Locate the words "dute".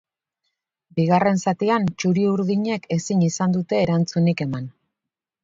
3.59-3.79